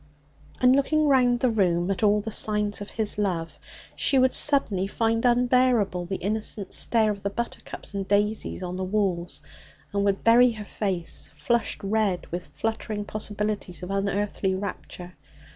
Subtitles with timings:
[0.59, 3.59] And, looking round the room at all the signs of his love,
[3.95, 8.83] she would suddenly find unbearable the innocent stare of the buttercups and daisies on the
[8.83, 9.43] walls,
[9.93, 15.15] and would bury her face, flushed red with fluttering possibilities of unearthly rapture.